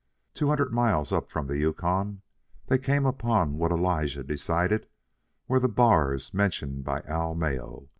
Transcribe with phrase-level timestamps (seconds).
[0.33, 2.23] Two hundred miles up from the Yukon,
[2.65, 4.87] they came upon what Elijah decided
[5.47, 7.87] were the bars mentioned by Al Mayo.